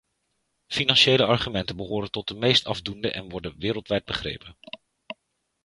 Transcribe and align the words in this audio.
Financiële 0.67 1.25
argumenten 1.25 1.75
behoren 1.75 2.11
tot 2.11 2.27
de 2.27 2.33
meest 2.35 2.65
afdoende 2.65 3.11
en 3.11 3.29
worden 3.29 3.55
wereldwijd 3.57 4.05
begrepen. 4.05 4.57